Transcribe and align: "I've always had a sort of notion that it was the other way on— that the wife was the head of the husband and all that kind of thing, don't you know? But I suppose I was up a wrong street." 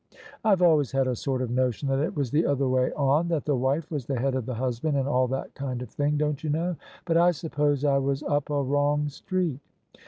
"I've 0.43 0.63
always 0.63 0.91
had 0.91 1.05
a 1.05 1.15
sort 1.15 1.43
of 1.43 1.51
notion 1.51 1.87
that 1.89 1.99
it 1.99 2.15
was 2.15 2.31
the 2.31 2.43
other 2.47 2.67
way 2.67 2.91
on— 2.93 3.27
that 3.27 3.45
the 3.45 3.55
wife 3.55 3.91
was 3.91 4.07
the 4.07 4.17
head 4.19 4.33
of 4.33 4.47
the 4.47 4.55
husband 4.55 4.97
and 4.97 5.07
all 5.07 5.27
that 5.27 5.53
kind 5.53 5.79
of 5.79 5.91
thing, 5.91 6.17
don't 6.17 6.43
you 6.43 6.49
know? 6.49 6.75
But 7.05 7.17
I 7.17 7.29
suppose 7.29 7.85
I 7.85 7.99
was 7.99 8.23
up 8.23 8.49
a 8.49 8.63
wrong 8.63 9.09
street." 9.09 9.59